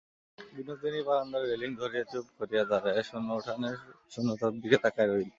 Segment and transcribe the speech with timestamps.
[0.37, 3.75] বিনোদিনী বারান্দার রেলিং ধরিয়া চুপ করিয়া দাঁড়াইয়া শূন্য উঠানের
[4.11, 5.29] শূন্যতার দিকে তাকাইয়া রহিল।